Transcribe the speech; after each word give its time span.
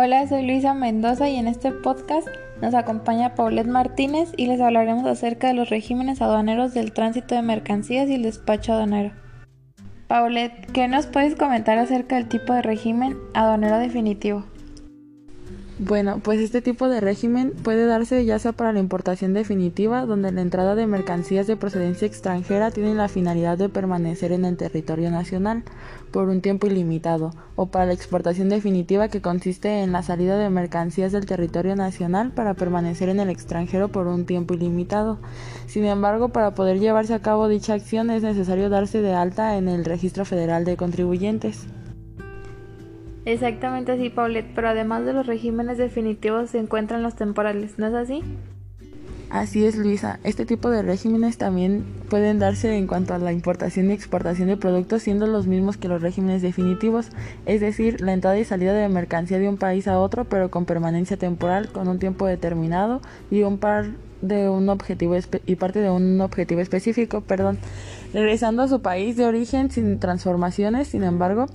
Hola, 0.00 0.28
soy 0.28 0.46
Luisa 0.46 0.74
Mendoza 0.74 1.28
y 1.28 1.34
en 1.34 1.48
este 1.48 1.72
podcast 1.72 2.28
nos 2.62 2.72
acompaña 2.72 3.34
Paulette 3.34 3.66
Martínez 3.66 4.32
y 4.36 4.46
les 4.46 4.60
hablaremos 4.60 5.04
acerca 5.06 5.48
de 5.48 5.54
los 5.54 5.70
regímenes 5.70 6.22
aduaneros 6.22 6.72
del 6.72 6.92
tránsito 6.92 7.34
de 7.34 7.42
mercancías 7.42 8.08
y 8.08 8.14
el 8.14 8.22
despacho 8.22 8.74
aduanero. 8.74 9.10
Paulette, 10.06 10.70
¿qué 10.70 10.86
nos 10.86 11.08
puedes 11.08 11.34
comentar 11.34 11.78
acerca 11.78 12.14
del 12.14 12.28
tipo 12.28 12.52
de 12.52 12.62
régimen 12.62 13.16
aduanero 13.34 13.78
definitivo? 13.78 14.44
Bueno, 15.80 16.18
pues 16.24 16.40
este 16.40 16.60
tipo 16.60 16.88
de 16.88 17.00
régimen 17.00 17.52
puede 17.52 17.86
darse 17.86 18.24
ya 18.24 18.40
sea 18.40 18.50
para 18.50 18.72
la 18.72 18.80
importación 18.80 19.32
definitiva, 19.32 20.06
donde 20.06 20.32
la 20.32 20.40
entrada 20.40 20.74
de 20.74 20.88
mercancías 20.88 21.46
de 21.46 21.56
procedencia 21.56 22.04
extranjera 22.04 22.72
tiene 22.72 22.96
la 22.96 23.06
finalidad 23.06 23.56
de 23.56 23.68
permanecer 23.68 24.32
en 24.32 24.44
el 24.44 24.56
territorio 24.56 25.12
nacional 25.12 25.62
por 26.10 26.28
un 26.30 26.40
tiempo 26.40 26.66
ilimitado, 26.66 27.32
o 27.54 27.66
para 27.66 27.86
la 27.86 27.92
exportación 27.92 28.48
definitiva 28.48 29.06
que 29.06 29.20
consiste 29.20 29.84
en 29.84 29.92
la 29.92 30.02
salida 30.02 30.36
de 30.36 30.50
mercancías 30.50 31.12
del 31.12 31.26
territorio 31.26 31.76
nacional 31.76 32.32
para 32.32 32.54
permanecer 32.54 33.08
en 33.08 33.20
el 33.20 33.30
extranjero 33.30 33.86
por 33.86 34.08
un 34.08 34.26
tiempo 34.26 34.54
ilimitado. 34.54 35.18
Sin 35.68 35.84
embargo, 35.84 36.30
para 36.30 36.56
poder 36.56 36.80
llevarse 36.80 37.14
a 37.14 37.22
cabo 37.22 37.46
dicha 37.46 37.74
acción 37.74 38.10
es 38.10 38.24
necesario 38.24 38.68
darse 38.68 39.00
de 39.00 39.14
alta 39.14 39.56
en 39.56 39.68
el 39.68 39.84
Registro 39.84 40.24
Federal 40.24 40.64
de 40.64 40.76
Contribuyentes. 40.76 41.68
Exactamente 43.28 43.92
así, 43.92 44.08
Paulette, 44.08 44.54
pero 44.54 44.70
además 44.70 45.04
de 45.04 45.12
los 45.12 45.26
regímenes 45.26 45.76
definitivos 45.76 46.48
se 46.48 46.58
encuentran 46.60 47.02
los 47.02 47.14
temporales, 47.14 47.78
¿no 47.78 47.86
es 47.86 47.92
así? 47.92 48.22
Así 49.28 49.66
es, 49.66 49.76
Luisa. 49.76 50.18
Este 50.24 50.46
tipo 50.46 50.70
de 50.70 50.80
regímenes 50.80 51.36
también 51.36 51.84
pueden 52.08 52.38
darse 52.38 52.74
en 52.74 52.86
cuanto 52.86 53.12
a 53.12 53.18
la 53.18 53.34
importación 53.34 53.90
y 53.90 53.92
exportación 53.92 54.48
de 54.48 54.56
productos, 54.56 55.02
siendo 55.02 55.26
los 55.26 55.46
mismos 55.46 55.76
que 55.76 55.88
los 55.88 56.00
regímenes 56.00 56.40
definitivos, 56.40 57.10
es 57.44 57.60
decir, 57.60 58.00
la 58.00 58.14
entrada 58.14 58.38
y 58.38 58.46
salida 58.46 58.72
de 58.72 58.88
mercancía 58.88 59.38
de 59.38 59.50
un 59.50 59.58
país 59.58 59.88
a 59.88 60.00
otro, 60.00 60.24
pero 60.24 60.50
con 60.50 60.64
permanencia 60.64 61.18
temporal, 61.18 61.68
con 61.68 61.86
un 61.88 61.98
tiempo 61.98 62.24
determinado 62.24 63.02
y 63.30 63.42
un 63.42 63.58
par 63.58 63.90
de 64.20 64.48
un 64.48 64.68
objetivo 64.68 65.16
y 65.46 65.56
parte 65.56 65.80
de 65.80 65.90
un 65.90 66.20
objetivo 66.20 66.60
específico, 66.60 67.20
perdón, 67.20 67.58
regresando 68.12 68.62
a 68.62 68.68
su 68.68 68.80
país 68.80 69.16
de 69.16 69.26
origen 69.26 69.70
sin 69.70 69.98
transformaciones. 69.98 70.88
Sin 70.88 71.04
embargo, 71.04 71.46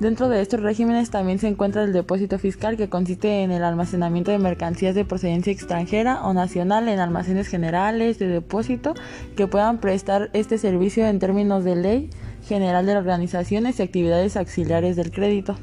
dentro 0.00 0.28
de 0.28 0.40
estos 0.40 0.60
regímenes 0.60 1.10
también 1.10 1.38
se 1.38 1.48
encuentra 1.48 1.84
el 1.84 1.92
depósito 1.92 2.38
fiscal 2.38 2.76
que 2.76 2.88
consiste 2.88 3.42
en 3.42 3.50
el 3.50 3.64
almacenamiento 3.64 4.30
de 4.30 4.38
mercancías 4.38 4.94
de 4.94 5.04
procedencia 5.04 5.52
extranjera 5.52 6.22
o 6.24 6.32
nacional 6.32 6.88
en 6.88 7.00
almacenes 7.00 7.48
generales 7.48 8.18
de 8.18 8.28
depósito 8.28 8.94
que 9.36 9.46
puedan 9.46 9.78
prestar 9.78 10.30
este 10.32 10.58
servicio 10.58 11.06
en 11.06 11.18
términos 11.18 11.64
de 11.64 11.76
ley 11.76 12.10
general 12.46 12.86
de 12.86 12.96
organizaciones 12.96 13.78
y 13.78 13.82
actividades 13.82 14.36
auxiliares 14.36 14.96
del 14.96 15.12
crédito. 15.12 15.56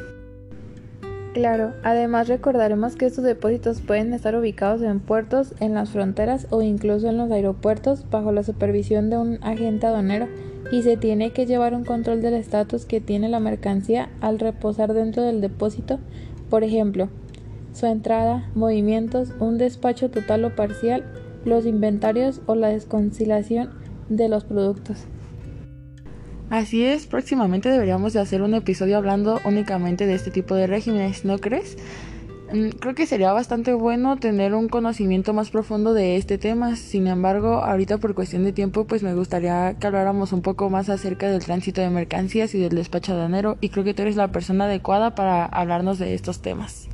Claro, 1.37 1.73
además 1.83 2.27
recordaremos 2.27 2.95
que 2.95 3.05
estos 3.05 3.23
depósitos 3.23 3.81
pueden 3.81 4.11
estar 4.11 4.35
ubicados 4.35 4.81
en 4.81 4.99
puertos, 4.99 5.53
en 5.59 5.75
las 5.75 5.91
fronteras 5.91 6.47
o 6.49 6.63
incluso 6.63 7.09
en 7.09 7.17
los 7.17 7.29
aeropuertos 7.29 8.09
bajo 8.09 8.31
la 8.31 8.41
supervisión 8.41 9.11
de 9.11 9.19
un 9.19 9.37
agente 9.43 9.85
aduanero 9.85 10.27
y 10.71 10.81
se 10.81 10.97
tiene 10.97 11.33
que 11.33 11.45
llevar 11.45 11.75
un 11.75 11.85
control 11.85 12.23
del 12.23 12.33
estatus 12.33 12.87
que 12.87 13.01
tiene 13.01 13.29
la 13.29 13.39
mercancía 13.39 14.09
al 14.19 14.39
reposar 14.39 14.95
dentro 14.95 15.21
del 15.21 15.39
depósito, 15.39 15.99
por 16.49 16.63
ejemplo, 16.63 17.07
su 17.71 17.85
entrada, 17.85 18.49
movimientos, 18.55 19.31
un 19.39 19.59
despacho 19.59 20.09
total 20.09 20.43
o 20.43 20.55
parcial, 20.55 21.03
los 21.45 21.67
inventarios 21.67 22.41
o 22.47 22.55
la 22.55 22.69
desconciliación 22.69 23.69
de 24.09 24.27
los 24.27 24.43
productos. 24.43 25.05
Así 26.49 26.85
es, 26.85 27.07
próximamente 27.07 27.69
deberíamos 27.69 28.13
de 28.13 28.21
hacer 28.21 28.41
un 28.41 28.53
episodio 28.53 28.97
hablando 28.97 29.41
únicamente 29.43 30.05
de 30.05 30.15
este 30.15 30.31
tipo 30.31 30.55
de 30.55 30.65
regímenes, 30.65 31.25
¿no 31.25 31.39
crees? 31.39 31.77
Mm, 32.53 32.69
creo 32.79 32.95
que 32.95 33.05
sería 33.05 33.33
bastante 33.33 33.73
bueno 33.73 34.15
tener 34.15 34.53
un 34.53 34.69
conocimiento 34.69 35.33
más 35.33 35.49
profundo 35.49 35.93
de 35.93 36.15
este 36.15 36.37
tema. 36.37 36.77
Sin 36.77 37.07
embargo, 37.07 37.55
ahorita 37.55 37.97
por 37.97 38.15
cuestión 38.15 38.45
de 38.45 38.53
tiempo, 38.53 38.85
pues 38.85 39.03
me 39.03 39.13
gustaría 39.13 39.75
que 39.77 39.87
habláramos 39.87 40.31
un 40.31 40.41
poco 40.41 40.69
más 40.69 40.87
acerca 40.87 41.27
del 41.27 41.43
tránsito 41.43 41.81
de 41.81 41.89
mercancías 41.89 42.55
y 42.55 42.59
del 42.59 42.75
despacho 42.75 43.11
aduanero 43.11 43.57
y 43.59 43.67
creo 43.67 43.83
que 43.83 43.93
tú 43.93 44.03
eres 44.03 44.15
la 44.15 44.31
persona 44.31 44.65
adecuada 44.65 45.15
para 45.15 45.45
hablarnos 45.45 45.99
de 45.99 46.13
estos 46.13 46.41
temas. 46.41 46.87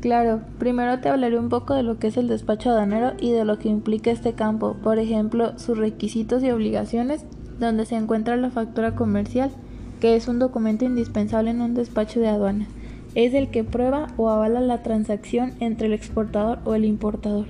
Claro, 0.00 0.42
primero 0.60 1.00
te 1.00 1.08
hablaré 1.08 1.36
un 1.36 1.48
poco 1.48 1.74
de 1.74 1.82
lo 1.82 1.98
que 1.98 2.06
es 2.06 2.16
el 2.16 2.28
despacho 2.28 2.70
aduanero 2.70 3.14
y 3.18 3.32
de 3.32 3.44
lo 3.44 3.58
que 3.58 3.68
implica 3.68 4.12
este 4.12 4.34
campo, 4.34 4.76
por 4.80 5.00
ejemplo, 5.00 5.58
sus 5.58 5.76
requisitos 5.76 6.44
y 6.44 6.52
obligaciones 6.52 7.24
donde 7.58 7.86
se 7.86 7.96
encuentra 7.96 8.36
la 8.36 8.50
factura 8.50 8.94
comercial, 8.94 9.50
que 10.00 10.16
es 10.16 10.28
un 10.28 10.38
documento 10.38 10.84
indispensable 10.84 11.50
en 11.50 11.60
un 11.60 11.74
despacho 11.74 12.20
de 12.20 12.28
aduana. 12.28 12.66
Es 13.14 13.34
el 13.34 13.50
que 13.50 13.64
prueba 13.64 14.08
o 14.16 14.28
avala 14.28 14.60
la 14.60 14.82
transacción 14.82 15.54
entre 15.60 15.86
el 15.86 15.92
exportador 15.92 16.60
o 16.64 16.74
el 16.74 16.84
importador. 16.84 17.46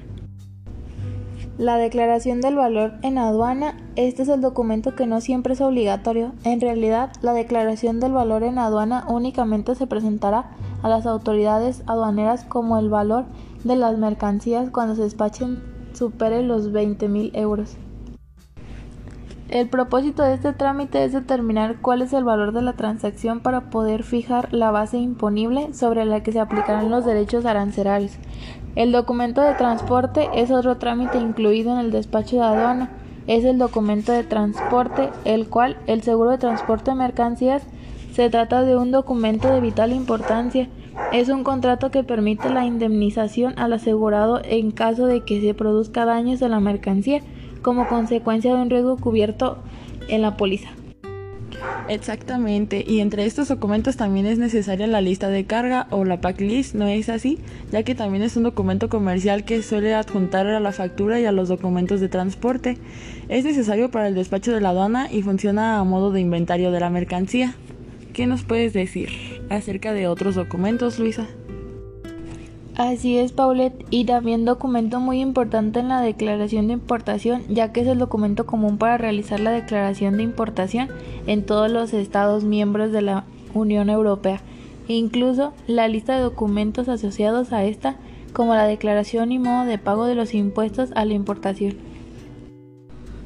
La 1.59 1.77
declaración 1.77 2.41
del 2.41 2.55
valor 2.55 2.93
en 3.03 3.19
aduana, 3.19 3.77
este 3.97 4.23
es 4.23 4.29
el 4.29 4.41
documento 4.41 4.95
que 4.95 5.07
no 5.07 5.21
siempre 5.21 5.55
es 5.55 5.61
obligatorio. 5.61 6.33
En 6.45 6.61
realidad, 6.61 7.11
la 7.21 7.33
declaración 7.33 7.99
del 7.99 8.13
valor 8.13 8.45
en 8.45 8.59
aduana 8.59 9.05
únicamente 9.09 9.75
se 9.75 9.89
presentará 9.89 10.51
a 10.83 10.89
las 10.89 11.05
autoridades 11.05 11.83
aduaneras 11.87 12.45
como 12.45 12.79
el 12.79 12.89
valor 12.89 13.25
de 13.65 13.75
las 13.75 13.99
mercancías 13.99 14.71
cuando 14.71 14.95
se 14.95 15.03
despachen 15.03 15.61
supere 15.95 16.45
los 16.45 16.73
20.000 16.73 17.33
euros. 17.35 17.77
El 19.49 19.67
propósito 19.67 20.23
de 20.23 20.35
este 20.35 20.53
trámite 20.53 21.03
es 21.05 21.15
determinar 21.15 21.77
cuál 21.81 22.03
es 22.03 22.13
el 22.13 22.23
valor 22.23 22.53
de 22.53 22.61
la 22.61 22.75
transacción 22.75 23.41
para 23.41 23.71
poder 23.71 24.03
fijar 24.03 24.53
la 24.53 24.71
base 24.71 24.99
imponible 24.99 25.73
sobre 25.73 26.05
la 26.05 26.23
que 26.23 26.33
se 26.33 26.41
aplicarán 26.41 26.91
los 26.91 27.07
derechos 27.07 27.47
arancelarios. 27.47 28.13
El 28.77 28.93
documento 28.93 29.41
de 29.41 29.55
transporte 29.55 30.29
es 30.35 30.51
otro 30.51 30.77
trámite 30.77 31.17
incluido 31.17 31.73
en 31.73 31.79
el 31.79 31.91
despacho 31.91 32.37
de 32.37 32.43
aduana. 32.43 32.91
Es 33.27 33.47
el 33.47 33.57
documento 33.57 34.13
de 34.13 34.23
transporte, 34.23 35.09
el 35.25 35.49
cual 35.49 35.79
el 35.87 36.03
seguro 36.03 36.31
de 36.31 36.39
transporte 36.39 36.91
de 36.91 36.99
mercancías 36.99 37.63
se 38.13 38.29
trata 38.29 38.63
de 38.65 38.77
un 38.77 38.91
documento 38.91 39.51
de 39.51 39.63
vital 39.63 39.95
importancia. 39.95 40.69
Es 41.11 41.31
un 41.31 41.43
contrato 41.43 41.91
que 41.91 42.05
permite 42.05 42.51
la 42.51 42.67
indemnización 42.67 43.55
al 43.59 43.73
asegurado 43.73 44.43
en 44.45 44.73
caso 44.73 45.07
de 45.07 45.23
que 45.23 45.41
se 45.41 45.55
produzca 45.55 46.05
daños 46.05 46.43
en 46.43 46.51
la 46.51 46.61
mercancía 46.61 47.23
como 47.63 47.89
consecuencia 47.89 48.55
de 48.55 48.63
un 48.63 48.71
riesgo 48.71 48.97
cubierto 48.97 49.59
en 50.09 50.23
la 50.23 50.37
póliza. 50.37 50.71
Exactamente, 51.89 52.85
y 52.87 53.01
entre 53.01 53.25
estos 53.25 53.49
documentos 53.49 53.97
también 53.97 54.27
es 54.27 54.39
necesaria 54.39 54.87
la 54.87 55.01
lista 55.01 55.29
de 55.29 55.47
carga 55.47 55.87
o 55.91 56.05
la 56.05 56.21
list, 56.39 56.75
¿no 56.75 56.87
es 56.87 57.09
así? 57.09 57.39
Ya 57.73 57.83
que 57.83 57.95
también 57.95 58.23
es 58.23 58.37
un 58.37 58.43
documento 58.43 58.89
comercial 58.89 59.45
que 59.45 59.63
suele 59.63 59.95
adjuntar 59.95 60.47
a 60.47 60.61
la 60.61 60.73
factura 60.73 61.19
y 61.19 61.25
a 61.25 61.33
los 61.33 61.49
documentos 61.49 62.01
de 62.01 62.09
transporte. 62.09 62.77
Es 63.29 63.45
necesario 63.45 63.91
para 63.91 64.09
el 64.09 64.15
despacho 64.15 64.53
de 64.53 64.61
la 64.61 64.71
aduana 64.71 65.11
y 65.11 65.23
funciona 65.23 65.79
a 65.79 65.85
modo 65.85 66.13
de 66.13 66.21
inventario 66.21 66.71
de 66.71 66.81
la 66.81 66.91
mercancía. 66.91 67.55
¿Qué 68.13 68.27
nos 68.27 68.43
puedes 68.43 68.73
decir 68.73 69.09
acerca 69.49 69.93
de 69.93 70.09
otros 70.09 70.35
documentos, 70.35 70.99
Luisa? 70.99 71.27
Así 72.79 73.19
es, 73.19 73.33
Paulette, 73.33 73.85
y 73.91 74.05
también 74.05 74.45
documento 74.45 75.01
muy 75.01 75.21
importante 75.21 75.81
en 75.81 75.89
la 75.89 76.01
declaración 76.01 76.69
de 76.69 76.75
importación, 76.75 77.43
ya 77.49 77.73
que 77.73 77.81
es 77.81 77.89
el 77.89 77.99
documento 77.99 78.47
común 78.47 78.79
para 78.79 78.97
realizar 78.97 79.41
la 79.41 79.51
declaración 79.51 80.17
de 80.17 80.23
importación 80.23 80.89
en 81.27 81.45
todos 81.45 81.73
los 81.73 81.93
Estados 81.93 82.45
miembros 82.45 82.93
de 82.93 83.03
la 83.03 83.25
Unión 83.53 83.91
Europea, 83.91 84.41
e 84.89 84.93
incluso 84.93 85.53
la 85.67 85.89
lista 85.89 86.15
de 86.15 86.23
documentos 86.23 86.89
asociados 86.89 87.53
a 87.53 87.65
esta, 87.65 87.97
como 88.33 88.55
la 88.55 88.69
declaración 88.69 89.33
y 89.33 89.41
modo 89.41 89.65
de 89.65 89.79
pago 89.79 90.07
de 90.07 90.15
los 90.15 90.33
impuestos 90.33 90.91
a 90.95 91.05
la 91.05 91.15
importación. 91.15 91.75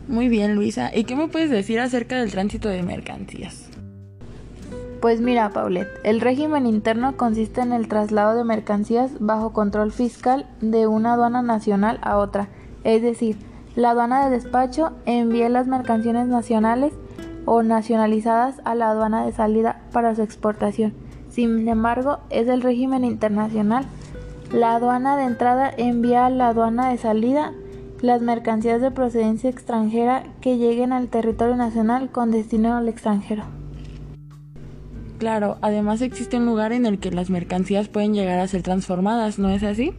Muy 0.09 0.31
bien, 0.31 0.55
Luisa, 0.55 0.91
¿y 0.97 1.05
qué 1.05 1.15
me 1.15 1.29
puedes 1.29 1.51
decir 1.51 1.79
acerca 1.79 2.19
del 2.19 2.31
tránsito 2.31 2.71
de 2.71 2.83
mercancías? 2.83 3.72
Pues 5.03 5.21
mira, 5.21 5.51
Paulette, 5.51 5.99
el 6.05 6.21
régimen 6.21 6.65
interno 6.65 7.17
consiste 7.17 7.61
en 7.61 7.73
el 7.73 7.89
traslado 7.89 8.37
de 8.37 8.45
mercancías 8.45 9.11
bajo 9.19 9.53
control 9.53 9.91
fiscal 9.91 10.47
de 10.61 10.87
una 10.87 11.15
aduana 11.15 11.43
nacional 11.43 11.99
a 12.03 12.19
otra, 12.19 12.51
es 12.85 13.03
decir, 13.03 13.37
la 13.75 13.91
aduana 13.91 14.25
de 14.25 14.31
despacho 14.31 14.93
envía 15.05 15.49
las 15.49 15.67
mercancías 15.67 16.29
nacionales 16.29 16.93
o 17.47 17.65
nacionalizadas 17.65 18.61
a 18.65 18.77
la 18.77 18.91
aduana 18.91 19.27
de 19.27 19.33
salida 19.33 19.83
para 19.91 20.15
su 20.15 20.23
exportación. 20.23 20.95
Sin 21.31 21.69
embargo, 21.69 22.21
es 22.31 22.47
el 22.47 22.63
régimen 22.63 23.05
internacional. 23.05 23.85
La 24.53 24.77
aduana 24.77 25.17
de 25.17 25.25
entrada 25.25 25.69
envía 25.77 26.27
a 26.27 26.31
la 26.31 26.51
aduana 26.51 26.91
de 26.91 26.99
salida 26.99 27.53
las 28.03 28.23
mercancías 28.23 28.81
de 28.81 28.93
procedencia 28.93 29.51
extranjera 29.51 30.23
que 30.41 30.59
lleguen 30.59 30.93
al 30.93 31.09
territorio 31.09 31.57
nacional 31.57 32.13
con 32.13 32.31
destino 32.31 32.77
al 32.77 32.89
extranjero. 32.89 33.62
Claro, 35.23 35.57
además 35.61 36.03
existe 36.03 36.37
un 36.37 36.47
lugar 36.47 36.73
en 36.73 36.85
el 36.85 36.99
que 36.99 37.13
las 37.13 37.31
mercancías 37.31 37.87
pueden 37.87 38.13
llegar 38.13 38.41
a 38.41 38.49
ser 38.49 38.63
transformadas, 38.63 39.39
¿no 39.39 39.51
es 39.51 39.63
así? 39.63 39.93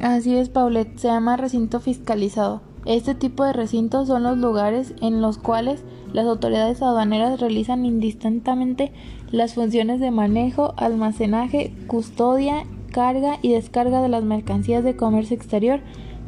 Así 0.00 0.34
es, 0.34 0.48
Paulette, 0.48 0.96
se 0.96 1.08
llama 1.08 1.36
recinto 1.36 1.78
fiscalizado. 1.78 2.62
Este 2.86 3.14
tipo 3.14 3.44
de 3.44 3.52
recintos 3.52 4.08
son 4.08 4.22
los 4.22 4.38
lugares 4.38 4.94
en 5.02 5.20
los 5.20 5.36
cuales 5.36 5.84
las 6.14 6.24
autoridades 6.24 6.80
aduaneras 6.80 7.38
realizan 7.38 7.84
indistintamente 7.84 8.92
las 9.30 9.52
funciones 9.52 10.00
de 10.00 10.10
manejo, 10.10 10.72
almacenaje, 10.78 11.74
custodia, 11.86 12.64
carga 12.92 13.38
y 13.42 13.52
descarga 13.52 14.00
de 14.00 14.08
las 14.08 14.24
mercancías 14.24 14.84
de 14.84 14.96
comercio 14.96 15.36
exterior, 15.36 15.80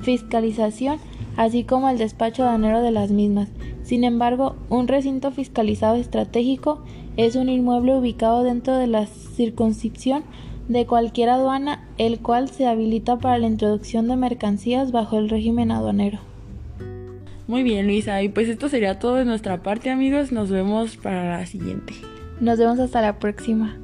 fiscalización, 0.03 0.99
así 1.39 1.65
como 1.65 1.89
el 1.89 1.97
despacho 1.97 2.45
aduanero 2.45 2.83
de 2.83 2.91
las 2.91 3.11
mismas. 3.11 3.49
Sin 3.89 4.05
embargo, 4.05 4.55
un 4.69 4.87
recinto 4.87 5.31
fiscalizado 5.31 5.97
estratégico 5.97 6.85
es 7.17 7.37
un 7.37 7.49
inmueble 7.49 7.95
ubicado 7.95 8.43
dentro 8.43 8.77
de 8.77 8.87
la 8.87 9.07
circunscripción 9.07 10.25
de 10.69 10.85
cualquier 10.85 11.31
aduana, 11.31 11.89
el 11.97 12.19
cual 12.19 12.51
se 12.51 12.67
habilita 12.67 13.17
para 13.17 13.39
la 13.39 13.47
introducción 13.47 14.07
de 14.07 14.17
mercancías 14.17 14.93
bajo 14.93 15.17
el 15.17 15.31
régimen 15.31 15.71
aduanero. 15.71 16.19
Muy 17.47 17.63
bien, 17.63 17.87
Luisa, 17.87 18.23
y 18.23 18.29
pues 18.29 18.51
esto 18.51 18.69
sería 18.69 18.99
todo 18.99 19.15
de 19.15 19.25
nuestra 19.25 19.63
parte, 19.63 19.89
amigos. 19.89 20.33
Nos 20.33 20.51
vemos 20.51 20.99
para 20.99 21.39
la 21.39 21.47
siguiente. 21.47 21.95
Nos 22.43 22.59
vemos 22.59 22.79
hasta 22.81 23.01
la 23.01 23.19
próxima. 23.19 23.79